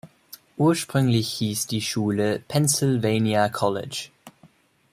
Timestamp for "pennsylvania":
2.47-3.49